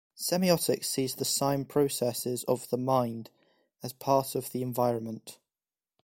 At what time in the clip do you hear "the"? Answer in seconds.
1.13-1.25, 2.71-2.77, 4.51-4.63